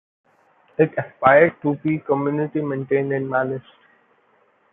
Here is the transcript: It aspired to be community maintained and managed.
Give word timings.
It 0.79 0.95
aspired 0.97 1.61
to 1.61 1.75
be 1.75 1.99
community 1.99 2.59
maintained 2.59 3.13
and 3.13 3.29
managed. 3.29 3.71